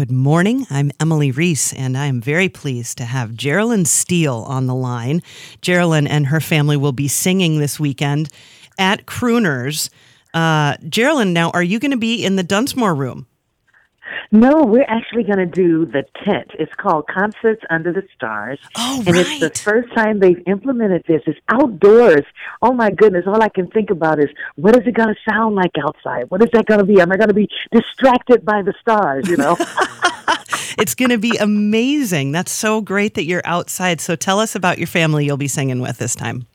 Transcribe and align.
Good 0.00 0.10
morning. 0.10 0.66
I'm 0.70 0.92
Emily 0.98 1.30
Reese, 1.30 1.74
and 1.74 1.94
I 1.94 2.06
am 2.06 2.22
very 2.22 2.48
pleased 2.48 2.96
to 2.96 3.04
have 3.04 3.34
Geraldine 3.34 3.84
Steele 3.84 4.46
on 4.48 4.66
the 4.66 4.74
line. 4.74 5.22
Geraldine 5.60 6.06
and 6.06 6.28
her 6.28 6.40
family 6.40 6.78
will 6.78 6.92
be 6.92 7.06
singing 7.06 7.58
this 7.58 7.78
weekend 7.78 8.30
at 8.78 9.04
Crooners. 9.04 9.90
Uh, 10.32 10.78
Geraldine, 10.88 11.34
now, 11.34 11.50
are 11.50 11.62
you 11.62 11.78
going 11.78 11.90
to 11.90 11.98
be 11.98 12.24
in 12.24 12.36
the 12.36 12.42
Dunsmore 12.42 12.94
room? 12.94 13.26
No, 14.32 14.64
we're 14.64 14.86
actually 14.88 15.24
going 15.24 15.38
to 15.38 15.46
do 15.46 15.86
the 15.86 16.04
tent. 16.24 16.50
It's 16.58 16.74
called 16.74 17.06
Concerts 17.08 17.62
Under 17.70 17.92
the 17.92 18.02
Stars. 18.14 18.58
Oh, 18.76 19.02
and 19.06 19.14
right. 19.14 19.26
it's 19.26 19.40
the 19.40 19.50
first 19.62 19.92
time 19.94 20.20
they've 20.20 20.42
implemented 20.46 21.04
this. 21.06 21.22
It's 21.26 21.38
outdoors. 21.48 22.24
Oh 22.62 22.72
my 22.72 22.90
goodness. 22.90 23.24
All 23.26 23.42
I 23.42 23.48
can 23.48 23.68
think 23.68 23.90
about 23.90 24.18
is 24.18 24.30
what 24.56 24.76
is 24.76 24.86
it 24.86 24.94
going 24.94 25.14
to 25.14 25.30
sound 25.30 25.56
like 25.56 25.72
outside? 25.82 26.30
What 26.30 26.42
is 26.42 26.50
that 26.52 26.66
going 26.66 26.80
to 26.80 26.86
be? 26.86 27.00
Am 27.00 27.10
I 27.12 27.16
going 27.16 27.28
to 27.28 27.34
be 27.34 27.48
distracted 27.72 28.44
by 28.44 28.62
the 28.62 28.74
stars, 28.80 29.28
you 29.28 29.36
know? 29.36 29.56
it's 30.78 30.94
going 30.94 31.10
to 31.10 31.18
be 31.18 31.36
amazing. 31.38 32.32
That's 32.32 32.52
so 32.52 32.80
great 32.80 33.14
that 33.14 33.24
you're 33.24 33.42
outside. 33.44 34.00
So 34.00 34.16
tell 34.16 34.40
us 34.40 34.54
about 34.54 34.78
your 34.78 34.86
family 34.86 35.24
you'll 35.24 35.36
be 35.36 35.48
singing 35.48 35.80
with 35.80 35.98
this 35.98 36.14
time. 36.14 36.46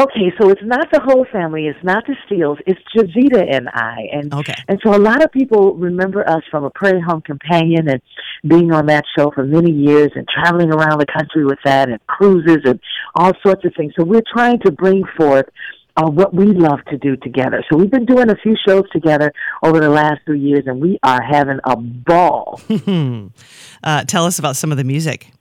Okay, 0.00 0.32
so 0.40 0.48
it's 0.48 0.62
not 0.64 0.90
the 0.90 1.00
whole 1.00 1.26
family. 1.30 1.66
It's 1.66 1.78
not 1.84 2.04
the 2.06 2.16
Steeles. 2.24 2.56
It's 2.66 2.80
Jevetta 2.96 3.54
and 3.54 3.68
I, 3.68 4.08
and 4.10 4.32
Okay. 4.32 4.54
and 4.66 4.80
so 4.82 4.94
a 4.94 4.98
lot 4.98 5.22
of 5.22 5.30
people 5.32 5.74
remember 5.74 6.26
us 6.28 6.42
from 6.50 6.64
a 6.64 6.70
Prairie 6.70 7.02
Home 7.02 7.20
Companion 7.20 7.88
and 7.90 8.00
being 8.46 8.72
on 8.72 8.86
that 8.86 9.04
show 9.16 9.30
for 9.30 9.44
many 9.44 9.70
years 9.70 10.10
and 10.14 10.26
traveling 10.26 10.72
around 10.72 10.98
the 10.98 11.06
country 11.06 11.44
with 11.44 11.58
that 11.64 11.90
and 11.90 11.98
cruises 12.06 12.60
and 12.64 12.80
all 13.14 13.32
sorts 13.42 13.66
of 13.66 13.74
things. 13.76 13.92
So 13.98 14.04
we're 14.04 14.22
trying 14.32 14.60
to 14.60 14.72
bring 14.72 15.02
forth 15.16 15.44
uh, 15.98 16.08
what 16.08 16.32
we 16.34 16.46
love 16.46 16.78
to 16.88 16.96
do 16.96 17.14
together. 17.16 17.62
So 17.70 17.76
we've 17.76 17.90
been 17.90 18.06
doing 18.06 18.30
a 18.30 18.36
few 18.36 18.56
shows 18.66 18.84
together 18.92 19.30
over 19.62 19.78
the 19.78 19.90
last 19.90 20.20
three 20.24 20.40
years, 20.40 20.62
and 20.66 20.80
we 20.80 20.98
are 21.02 21.20
having 21.22 21.58
a 21.64 21.76
ball. 21.76 22.60
Uh, 23.84 24.04
tell 24.04 24.24
us 24.26 24.38
about 24.38 24.54
some 24.54 24.70
of 24.70 24.78
the 24.78 24.84
music. 24.84 25.32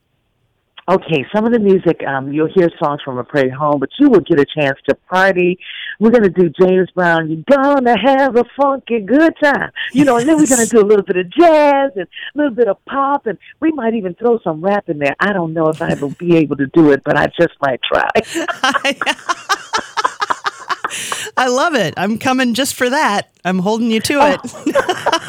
Okay, 0.89 1.25
some 1.33 1.45
of 1.45 1.53
the 1.53 1.59
music, 1.59 2.01
um, 2.07 2.33
you'll 2.33 2.51
hear 2.53 2.69
songs 2.81 3.01
from 3.05 3.19
a 3.19 3.23
prairie 3.23 3.51
home, 3.51 3.79
but 3.79 3.89
you 3.99 4.09
will 4.09 4.21
get 4.21 4.39
a 4.39 4.45
chance 4.45 4.79
to 4.89 4.95
party. 5.09 5.59
We're 5.99 6.09
going 6.09 6.23
to 6.23 6.29
do 6.29 6.49
James 6.59 6.89
Brown, 6.91 7.29
You're 7.29 7.43
Gonna 7.49 7.95
Have 7.99 8.35
a 8.35 8.43
Funky 8.59 8.99
Good 8.99 9.35
Time. 9.41 9.71
You 9.93 10.05
know, 10.05 10.17
and 10.17 10.27
then 10.27 10.37
we're 10.37 10.47
going 10.47 10.65
to 10.65 10.69
do 10.69 10.81
a 10.81 10.87
little 10.87 11.05
bit 11.05 11.17
of 11.17 11.29
jazz 11.29 11.91
and 11.95 12.07
a 12.07 12.37
little 12.37 12.53
bit 12.53 12.67
of 12.67 12.83
pop, 12.85 13.27
and 13.27 13.37
we 13.59 13.71
might 13.71 13.93
even 13.93 14.15
throw 14.15 14.39
some 14.39 14.61
rap 14.61 14.89
in 14.89 14.97
there. 14.97 15.15
I 15.19 15.33
don't 15.33 15.53
know 15.53 15.69
if 15.69 15.81
I 15.81 15.93
will 15.93 16.09
be 16.09 16.35
able 16.37 16.57
to 16.57 16.65
do 16.67 16.91
it, 16.91 17.03
but 17.03 17.15
I 17.15 17.27
just 17.27 17.53
might 17.61 17.81
try. 17.83 18.09
I 21.37 21.47
love 21.47 21.75
it. 21.75 21.93
I'm 21.95 22.17
coming 22.17 22.53
just 22.53 22.75
for 22.75 22.89
that. 22.89 23.29
I'm 23.45 23.59
holding 23.59 23.91
you 23.91 24.01
to 24.01 24.19
it. 24.21 24.41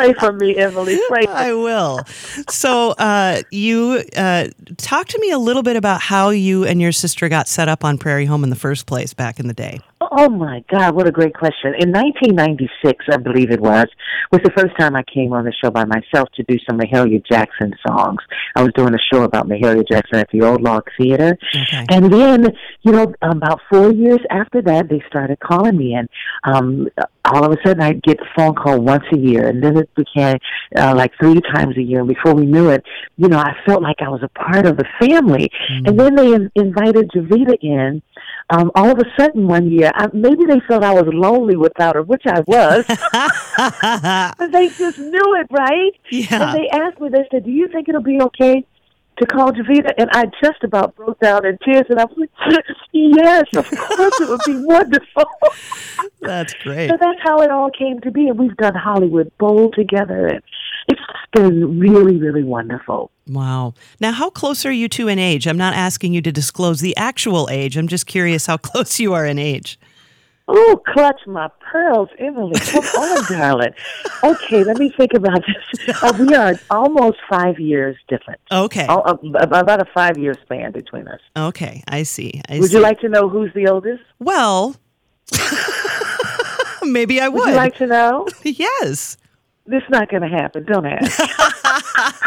Pray 0.00 0.14
for 0.14 0.32
me, 0.32 0.56
Emily. 0.56 0.98
Pray 1.08 1.24
for 1.24 1.30
I 1.30 1.52
will. 1.52 2.00
So, 2.48 2.90
uh, 2.92 3.42
you 3.50 4.02
uh, 4.16 4.48
talk 4.76 5.08
to 5.08 5.18
me 5.20 5.30
a 5.30 5.38
little 5.38 5.62
bit 5.62 5.76
about 5.76 6.00
how 6.00 6.30
you 6.30 6.64
and 6.64 6.80
your 6.80 6.92
sister 6.92 7.28
got 7.28 7.48
set 7.48 7.68
up 7.68 7.84
on 7.84 7.98
Prairie 7.98 8.26
Home 8.26 8.44
in 8.44 8.50
the 8.50 8.56
first 8.56 8.86
place 8.86 9.14
back 9.14 9.38
in 9.38 9.46
the 9.46 9.54
day. 9.54 9.80
Oh 10.12 10.28
my 10.28 10.64
God, 10.68 10.96
what 10.96 11.06
a 11.06 11.12
great 11.12 11.34
question. 11.34 11.72
In 11.78 11.92
1996, 11.92 13.04
I 13.12 13.16
believe 13.16 13.52
it 13.52 13.60
was, 13.60 13.86
was 14.32 14.40
the 14.42 14.50
first 14.56 14.76
time 14.76 14.96
I 14.96 15.04
came 15.04 15.32
on 15.32 15.44
the 15.44 15.52
show 15.52 15.70
by 15.70 15.84
myself 15.84 16.28
to 16.34 16.42
do 16.42 16.58
some 16.68 16.80
Mahalia 16.80 17.24
Jackson 17.24 17.72
songs. 17.86 18.18
I 18.56 18.62
was 18.62 18.72
doing 18.74 18.92
a 18.92 18.98
show 19.12 19.22
about 19.22 19.48
Mahalia 19.48 19.86
Jackson 19.86 20.18
at 20.18 20.28
the 20.32 20.42
Old 20.42 20.62
Log 20.62 20.88
Theater. 20.98 21.38
Okay. 21.54 21.86
And 21.90 22.12
then, 22.12 22.48
you 22.82 22.90
know, 22.90 23.14
about 23.22 23.60
four 23.70 23.92
years 23.92 24.18
after 24.30 24.60
that, 24.62 24.88
they 24.88 25.00
started 25.06 25.38
calling 25.38 25.76
me, 25.76 25.94
and 25.94 26.08
um, 26.42 26.88
all 27.24 27.44
of 27.44 27.52
a 27.52 27.56
sudden, 27.64 27.80
I'd 27.80 28.02
get 28.02 28.18
a 28.18 28.26
phone 28.36 28.54
call 28.54 28.80
once 28.80 29.04
a 29.12 29.18
year, 29.18 29.46
and 29.46 29.62
then 29.62 29.76
it 29.76 29.94
became 29.94 30.38
uh, 30.76 30.94
like 30.96 31.12
three 31.20 31.40
times 31.54 31.76
a 31.76 31.82
year. 31.82 32.00
And 32.00 32.08
before 32.08 32.34
we 32.34 32.46
knew 32.46 32.70
it, 32.70 32.84
you 33.16 33.28
know, 33.28 33.38
I 33.38 33.54
felt 33.64 33.82
like 33.82 33.96
I 34.00 34.08
was 34.08 34.22
a 34.22 34.28
part 34.28 34.66
of 34.66 34.76
the 34.76 34.86
family. 34.98 35.50
And 35.86 35.98
then 35.98 36.16
they 36.16 36.32
in- 36.32 36.50
invited 36.56 37.10
Jevetta 37.10 37.56
in. 37.62 38.02
Um, 38.50 38.72
all 38.74 38.90
of 38.90 38.98
a 38.98 39.04
sudden, 39.16 39.46
one 39.46 39.70
year, 39.70 39.92
I, 39.94 40.08
maybe 40.12 40.44
they 40.44 40.60
felt 40.66 40.82
I 40.82 40.92
was 40.92 41.08
lonely 41.12 41.56
without 41.56 41.94
her, 41.94 42.02
which 42.02 42.24
I 42.26 42.40
was. 42.40 42.84
they 44.50 44.68
just 44.68 44.98
knew 44.98 45.36
it, 45.36 45.46
right? 45.50 45.92
Yeah. 46.10 46.50
And 46.50 46.58
they 46.58 46.68
asked 46.68 47.00
me, 47.00 47.10
they 47.10 47.26
said, 47.30 47.44
"Do 47.44 47.50
you 47.50 47.68
think 47.68 47.88
it'll 47.88 48.02
be 48.02 48.20
okay 48.20 48.66
to 49.18 49.26
call 49.26 49.52
Jevetta?" 49.52 49.92
And 49.98 50.10
I 50.12 50.24
just 50.42 50.64
about 50.64 50.96
broke 50.96 51.20
down 51.20 51.46
in 51.46 51.58
tears, 51.64 51.86
and 51.90 52.00
I 52.00 52.04
was 52.06 52.16
like, 52.16 52.30
"Yes, 52.92 53.44
of 53.54 53.70
course, 53.70 54.20
it 54.20 54.28
would 54.28 54.40
be 54.44 54.64
wonderful." 54.64 55.24
That's 56.20 56.52
great. 56.54 56.90
so 56.90 56.96
that's 57.00 57.20
how 57.22 57.40
it 57.42 57.50
all 57.50 57.70
came 57.70 58.00
to 58.00 58.10
be, 58.10 58.28
and 58.28 58.38
we've 58.38 58.56
done 58.56 58.74
Hollywood 58.74 59.30
Bowl 59.38 59.70
together, 59.70 60.26
and 60.26 60.42
been 61.32 61.78
really, 61.78 62.16
really 62.18 62.42
wonderful. 62.42 63.10
Wow. 63.28 63.74
Now, 64.00 64.12
how 64.12 64.30
close 64.30 64.66
are 64.66 64.72
you 64.72 64.88
two 64.88 65.08
in 65.08 65.18
age? 65.18 65.46
I'm 65.46 65.56
not 65.58 65.74
asking 65.74 66.12
you 66.12 66.22
to 66.22 66.32
disclose 66.32 66.80
the 66.80 66.96
actual 66.96 67.48
age. 67.50 67.76
I'm 67.76 67.88
just 67.88 68.06
curious 68.06 68.46
how 68.46 68.56
close 68.58 68.98
you 68.98 69.12
are 69.14 69.24
in 69.26 69.38
age. 69.38 69.78
Oh, 70.52 70.82
clutch 70.84 71.20
my 71.28 71.48
pearls, 71.60 72.08
Emily. 72.18 72.58
Come 72.58 72.82
on, 72.84 73.24
darling. 73.38 73.72
Okay, 74.24 74.64
let 74.64 74.78
me 74.78 74.90
think 74.96 75.14
about 75.14 75.42
this. 75.46 76.02
Uh, 76.02 76.12
we 76.18 76.34
are 76.34 76.54
almost 76.70 77.18
five 77.28 77.60
years 77.60 77.96
different. 78.08 78.40
Okay. 78.50 78.84
Oh, 78.88 79.00
uh, 79.02 79.16
about 79.38 79.80
a 79.80 79.84
five 79.94 80.18
year 80.18 80.34
span 80.42 80.72
between 80.72 81.06
us. 81.06 81.20
Okay. 81.36 81.84
I 81.86 82.02
see. 82.02 82.42
I 82.48 82.58
Would 82.58 82.70
see. 82.70 82.76
you 82.78 82.82
like 82.82 82.98
to 83.00 83.08
know 83.08 83.28
who's 83.28 83.54
the 83.54 83.68
oldest? 83.68 84.02
Well, 84.18 84.74
maybe 86.82 87.20
I 87.20 87.28
would. 87.28 87.40
Would 87.40 87.48
you 87.50 87.54
like 87.54 87.76
to 87.76 87.86
know? 87.86 88.26
yes. 88.42 89.16
This 89.70 89.84
not 89.88 90.08
going 90.08 90.22
to 90.22 90.28
happen. 90.28 90.64
Don't 90.64 90.84
ask. 90.84 91.20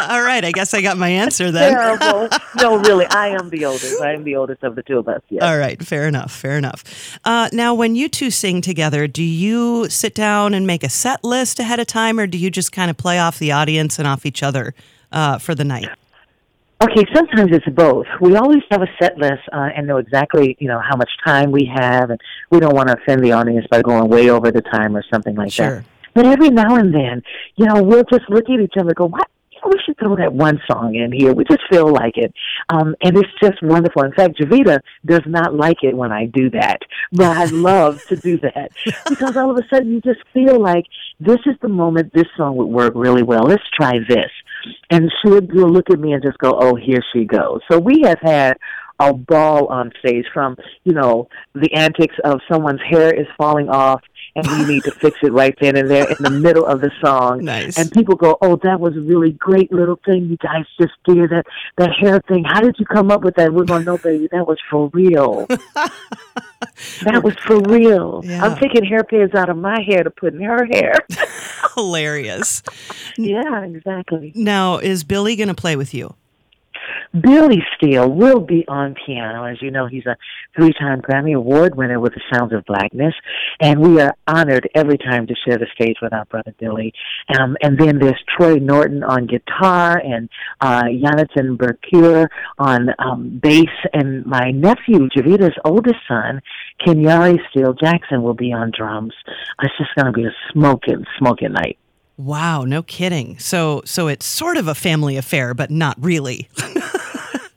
All 0.10 0.22
right. 0.22 0.42
I 0.42 0.50
guess 0.50 0.72
I 0.72 0.80
got 0.80 0.96
my 0.96 1.10
answer 1.10 1.50
then. 1.50 1.74
Terrible. 1.74 2.30
no, 2.56 2.78
really, 2.78 3.04
I 3.04 3.28
am 3.28 3.50
the 3.50 3.66
oldest. 3.66 4.00
I 4.00 4.14
am 4.14 4.24
the 4.24 4.36
oldest 4.36 4.62
of 4.62 4.76
the 4.76 4.82
two 4.82 4.98
of 4.98 5.08
us. 5.08 5.20
Yes. 5.28 5.42
All 5.42 5.58
right, 5.58 5.82
fair 5.84 6.08
enough, 6.08 6.32
fair 6.32 6.56
enough. 6.56 7.18
Uh, 7.22 7.50
now, 7.52 7.74
when 7.74 7.96
you 7.96 8.08
two 8.08 8.30
sing 8.30 8.62
together, 8.62 9.06
do 9.06 9.22
you 9.22 9.90
sit 9.90 10.14
down 10.14 10.54
and 10.54 10.66
make 10.66 10.82
a 10.82 10.88
set 10.88 11.22
list 11.22 11.58
ahead 11.58 11.78
of 11.80 11.86
time, 11.86 12.18
or 12.18 12.26
do 12.26 12.38
you 12.38 12.50
just 12.50 12.72
kind 12.72 12.90
of 12.90 12.96
play 12.96 13.18
off 13.18 13.38
the 13.38 13.52
audience 13.52 13.98
and 13.98 14.08
off 14.08 14.24
each 14.24 14.42
other 14.42 14.74
uh, 15.12 15.36
for 15.36 15.54
the 15.54 15.64
night? 15.64 15.90
Okay, 16.82 17.04
sometimes 17.14 17.52
it's 17.52 17.68
both. 17.68 18.06
We 18.22 18.36
always 18.36 18.62
have 18.70 18.80
a 18.80 18.88
set 18.98 19.18
list 19.18 19.42
uh, 19.52 19.68
and 19.76 19.86
know 19.86 19.98
exactly, 19.98 20.56
you 20.60 20.68
know, 20.68 20.80
how 20.80 20.96
much 20.96 21.10
time 21.22 21.50
we 21.52 21.70
have, 21.76 22.08
and 22.08 22.18
we 22.50 22.58
don't 22.58 22.74
want 22.74 22.88
to 22.88 22.94
offend 22.96 23.22
the 23.22 23.32
audience 23.32 23.66
by 23.70 23.82
going 23.82 24.08
way 24.08 24.30
over 24.30 24.50
the 24.50 24.62
time 24.62 24.96
or 24.96 25.04
something 25.12 25.34
like 25.34 25.52
Sure. 25.52 25.80
that. 25.80 25.84
But 26.14 26.26
every 26.26 26.50
now 26.50 26.76
and 26.76 26.94
then, 26.94 27.22
you 27.56 27.66
know, 27.66 27.82
we'll 27.82 28.04
just 28.04 28.28
look 28.28 28.44
at 28.44 28.60
each 28.60 28.74
other 28.78 28.88
and 28.88 28.96
go, 28.96 29.06
"What? 29.06 29.28
You 29.52 29.58
know, 29.64 29.70
we 29.72 29.80
should 29.84 29.98
throw 29.98 30.16
that 30.16 30.32
one 30.32 30.60
song 30.70 30.94
in 30.94 31.12
here. 31.12 31.32
We 31.32 31.44
just 31.44 31.62
feel 31.70 31.88
like 31.92 32.16
it, 32.16 32.32
um, 32.68 32.94
and 33.02 33.16
it's 33.16 33.28
just 33.42 33.62
wonderful. 33.62 34.02
In 34.02 34.12
fact, 34.12 34.38
Jevetta 34.38 34.80
does 35.04 35.22
not 35.26 35.54
like 35.54 35.82
it 35.82 35.96
when 35.96 36.12
I 36.12 36.26
do 36.26 36.50
that, 36.50 36.78
but 37.12 37.36
I 37.36 37.44
love 37.46 38.04
to 38.06 38.16
do 38.16 38.38
that 38.38 38.70
because 39.08 39.36
all 39.36 39.50
of 39.50 39.56
a 39.56 39.68
sudden 39.68 39.92
you 39.92 40.00
just 40.00 40.20
feel 40.32 40.60
like 40.60 40.84
this 41.20 41.40
is 41.46 41.56
the 41.62 41.68
moment 41.68 42.12
this 42.12 42.26
song 42.36 42.56
would 42.56 42.66
work 42.68 42.92
really 42.94 43.22
well. 43.22 43.42
Let's 43.44 43.62
try 43.76 43.94
this 44.08 44.30
and 44.90 45.10
she 45.22 45.30
would 45.30 45.52
look 45.54 45.90
at 45.90 45.98
me 45.98 46.12
and 46.12 46.22
just 46.22 46.38
go, 46.38 46.58
"Oh, 46.60 46.74
here 46.74 47.02
she 47.12 47.24
goes." 47.24 47.60
So 47.70 47.78
we 47.78 48.02
have 48.02 48.18
had 48.20 48.56
a 49.00 49.12
ball 49.12 49.66
on 49.66 49.90
stage 49.98 50.24
from 50.32 50.56
you 50.84 50.92
know 50.92 51.28
the 51.54 51.72
antics 51.74 52.14
of 52.24 52.40
someone's 52.50 52.80
hair 52.88 53.12
is 53.12 53.26
falling 53.36 53.68
off 53.68 54.00
and 54.36 54.46
we 54.46 54.64
need 54.74 54.84
to 54.84 54.90
fix 54.90 55.18
it 55.22 55.32
right 55.32 55.56
then 55.60 55.76
and 55.76 55.90
there 55.90 56.08
in 56.08 56.16
the 56.20 56.30
middle 56.30 56.66
of 56.66 56.80
the 56.80 56.90
song. 57.02 57.44
Nice. 57.54 57.78
And 57.78 57.90
people 57.92 58.16
go, 58.16 58.38
"Oh, 58.40 58.56
that 58.62 58.80
was 58.80 58.96
a 58.96 59.00
really 59.00 59.32
great 59.32 59.70
little 59.70 59.98
thing 60.04 60.26
you 60.28 60.36
guys 60.38 60.64
just 60.80 60.94
did 61.04 61.30
that 61.30 61.44
that 61.76 61.90
hair 61.92 62.20
thing. 62.26 62.44
How 62.44 62.60
did 62.60 62.76
you 62.78 62.86
come 62.86 63.10
up 63.10 63.22
with 63.22 63.34
that?" 63.36 63.52
We're 63.52 63.64
going, 63.64 63.84
"No, 63.84 63.98
baby, 63.98 64.28
that 64.32 64.46
was 64.46 64.58
for 64.70 64.88
real. 64.92 65.46
that 65.48 67.22
was 67.22 67.34
for 67.44 67.60
real. 67.60 68.22
Yeah. 68.24 68.44
I'm 68.44 68.56
taking 68.58 68.84
hairpins 68.84 69.34
out 69.34 69.50
of 69.50 69.56
my 69.56 69.80
hair 69.82 70.02
to 70.02 70.10
put 70.10 70.32
in 70.32 70.40
her 70.40 70.64
hair." 70.66 70.94
Hilarious. 71.74 72.62
yeah, 73.18 73.62
exactly. 73.64 74.32
Now, 74.34 74.78
is 74.78 75.04
Billy 75.04 75.36
going 75.36 75.48
to 75.48 75.54
play 75.54 75.76
with 75.76 75.92
you? 75.92 76.14
Billy 77.20 77.62
Steele 77.76 78.10
will 78.10 78.40
be 78.40 78.64
on 78.66 78.96
piano. 79.06 79.44
As 79.44 79.62
you 79.62 79.70
know, 79.70 79.86
he's 79.86 80.06
a 80.06 80.16
three 80.56 80.72
time 80.72 81.00
Grammy 81.00 81.36
Award 81.36 81.76
winner 81.76 82.00
with 82.00 82.14
the 82.14 82.20
Sounds 82.32 82.52
of 82.52 82.64
Blackness. 82.64 83.14
And 83.60 83.80
we 83.80 84.00
are 84.00 84.16
honored 84.26 84.68
every 84.74 84.98
time 84.98 85.26
to 85.28 85.34
share 85.46 85.58
the 85.58 85.66
stage 85.74 85.96
with 86.02 86.12
our 86.12 86.24
brother 86.24 86.52
Billy. 86.58 86.92
Um, 87.38 87.56
and 87.62 87.78
then 87.78 87.98
there's 88.00 88.20
Troy 88.36 88.56
Norton 88.56 89.04
on 89.04 89.26
guitar 89.26 89.98
and 89.98 90.28
uh, 90.60 90.84
Jonathan 91.00 91.56
Bercure 91.56 92.28
on 92.58 92.88
um, 92.98 93.38
bass. 93.40 93.68
And 93.92 94.26
my 94.26 94.50
nephew, 94.50 95.08
Jevetta's 95.14 95.56
oldest 95.64 96.00
son, 96.08 96.40
Kenyari 96.84 97.38
Steele 97.50 97.74
Jackson, 97.74 98.22
will 98.22 98.34
be 98.34 98.52
on 98.52 98.72
drums. 98.76 99.14
It's 99.62 99.74
just 99.78 99.94
going 99.94 100.06
to 100.06 100.12
be 100.12 100.24
a 100.24 100.34
smoking, 100.52 101.04
smoking 101.18 101.52
night. 101.52 101.78
Wow, 102.16 102.64
no 102.64 102.82
kidding. 102.82 103.38
So, 103.38 103.82
so 103.84 104.06
it's 104.06 104.24
sort 104.24 104.56
of 104.56 104.68
a 104.68 104.74
family 104.74 105.16
affair, 105.16 105.52
but 105.52 105.70
not 105.70 105.96
really. 106.00 106.48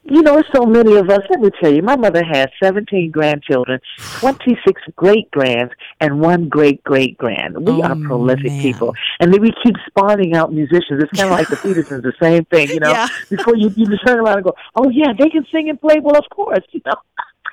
you 0.10 0.22
know, 0.22 0.42
so 0.56 0.66
many 0.66 0.96
of 0.96 1.10
us. 1.10 1.20
Let 1.30 1.40
me 1.42 1.50
tell 1.62 1.74
you, 1.74 1.82
my 1.82 1.96
mother 1.96 2.24
has 2.24 2.48
17 2.64 3.12
grandchildren, 3.12 3.80
26 4.20 4.82
great 4.96 5.30
grands, 5.32 5.74
and 6.00 6.20
one 6.20 6.50
great 6.50 6.84
great 6.84 7.18
grand. 7.18 7.58
We 7.58 7.74
Oh, 7.74 7.82
are 7.84 7.96
prolific 7.96 8.46
man. 8.48 8.62
people. 8.62 8.94
And 9.20 9.34
then 9.34 9.42
we 9.42 9.52
keep 9.64 9.76
spawning 9.88 10.36
out 10.36 10.52
musicians. 10.54 11.04
It's 11.04 11.12
kind 11.20 11.32
of 11.32 11.38
like 11.38 11.48
the 11.50 11.56
Petersons, 11.64 12.04
the 12.04 12.14
same 12.22 12.46
thing, 12.46 12.70
you 12.70 12.80
know. 12.80 12.92
Yeah. 12.92 13.08
Before 13.30 13.56
you, 13.56 13.70
you 13.76 13.86
just 13.86 14.06
turn 14.06 14.20
around 14.20 14.38
and 14.38 14.44
go, 14.46 14.54
oh, 14.76 14.90
yeah, 14.90 15.14
they 15.18 15.30
can 15.30 15.46
sing 15.52 15.70
and 15.70 15.80
play. 15.80 15.98
Well, 16.02 16.18
of 16.18 16.26
course, 16.30 16.64
you 16.72 16.82
know. 16.86 16.94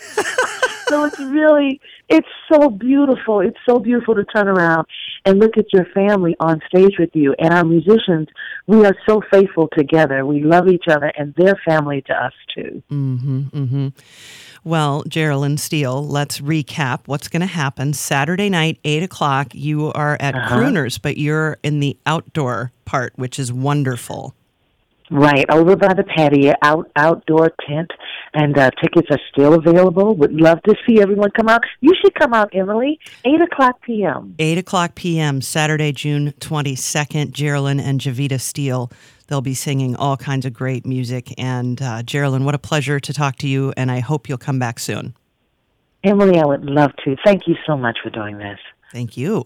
so 0.89 1.05
it's 1.05 1.19
really, 1.19 1.81
it's 2.09 2.29
so 2.53 2.71
beautiful. 2.71 3.41
It's 3.41 3.59
so 3.69 3.79
beautiful 3.79 4.15
to 4.15 4.25
turn 4.25 4.49
around 4.49 4.87
and 5.25 5.39
look 5.39 5.57
at 5.57 5.67
your 5.73 5.87
family 5.87 6.37
on 6.41 6.61
stage 6.69 6.97
with 6.99 7.11
you. 7.15 7.35
And 7.39 7.53
our 7.53 7.65
musicians, 7.65 8.29
we 8.67 8.85
are 8.85 8.97
so 9.09 9.23
faithful 9.31 9.69
together. 9.77 10.25
We 10.27 10.43
love 10.43 10.69
each 10.69 10.85
other 10.89 11.13
and 11.17 11.35
their 11.37 11.55
family 11.67 12.03
to 12.07 12.13
us 12.13 12.33
too. 12.55 12.83
Mm-hmm, 12.91 13.41
mm-hmm. 13.49 13.89
Well, 14.67 15.05
Geraldine 15.07 15.59
Steele, 15.59 16.07
let's 16.07 16.41
recap 16.41 17.01
what's 17.05 17.29
going 17.29 17.43
to 17.43 17.47
happen. 17.47 17.93
Saturday 17.93 18.49
night, 18.49 18.79
8 18.85 19.03
o'clock, 19.03 19.55
you 19.55 19.93
are 19.93 20.17
at 20.21 20.35
Uh-huh. 20.35 20.57
Crooners, 20.57 20.99
but 21.01 21.19
you're 21.19 21.59
in 21.63 21.81
the 21.81 21.99
outdoor 22.07 22.73
part, 22.87 23.13
which 23.17 23.39
is 23.39 23.53
wonderful. 23.53 24.35
Right 25.11 25.45
over 25.51 25.77
by 25.77 25.93
the 25.93 26.03
patio, 26.03 26.55
out 26.63 26.91
outdoor 26.97 27.53
tent, 27.69 27.91
and 28.35 28.59
uh, 28.59 28.71
tickets 28.83 29.09
are 29.11 29.21
still 29.33 29.55
available. 29.55 30.15
Would 30.17 30.35
love 30.35 30.61
to 30.63 30.75
see 30.87 31.01
everyone 31.01 31.31
come 31.31 31.49
out. 31.49 31.65
You 31.81 31.93
should 32.01 32.15
come 32.15 32.35
out, 32.35 32.51
Emily. 32.53 32.99
Eight 33.25 33.41
o'clock 33.41 33.81
p.m. 33.83 34.35
8 34.39 34.59
o'clock 34.59 34.95
p.m., 34.95 35.41
Saturday, 35.41 35.93
June 35.93 36.33
22nd. 36.41 37.31
Geraldine 37.31 37.81
and 37.81 38.01
Jevetta 38.01 38.41
Steele. 38.41 38.91
They'll 39.29 39.41
be 39.41 39.55
singing 39.55 39.97
all 39.97 40.17
kinds 40.17 40.45
of 40.45 40.53
great 40.53 40.85
music. 40.85 41.33
And 41.39 41.81
uh, 41.81 42.03
Geraldine, 42.03 42.45
what 42.45 42.55
a 42.55 42.59
pleasure 42.59 43.01
to 43.01 43.13
talk 43.15 43.37
to 43.37 43.49
you, 43.49 43.73
and 43.77 43.91
I 43.91 44.01
hope 44.01 44.29
you'll 44.29 44.39
come 44.39 44.59
back 44.59 44.79
soon. 44.79 45.15
Emily, 46.03 46.39
I 46.39 46.45
would 46.45 46.65
love 46.65 46.91
to. 47.05 47.17
Thank 47.25 47.47
you 47.47 47.55
so 47.67 47.77
much 47.77 47.99
for 48.03 48.11
doing 48.11 48.37
this. 48.37 48.59
Thank 48.93 49.17
you. 49.17 49.45